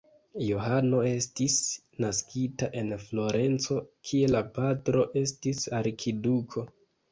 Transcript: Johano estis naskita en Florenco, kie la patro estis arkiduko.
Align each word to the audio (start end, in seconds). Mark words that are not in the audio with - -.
Johano 0.43 1.01
estis 1.09 1.57
naskita 2.05 2.71
en 2.81 2.89
Florenco, 3.05 3.79
kie 4.11 4.33
la 4.33 4.43
patro 4.59 5.07
estis 5.25 5.65
arkiduko. 5.85 6.69